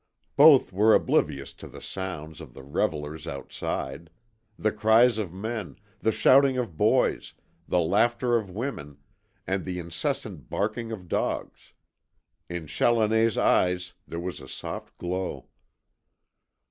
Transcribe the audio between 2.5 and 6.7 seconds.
the revellers outside; the cries of men, the shouting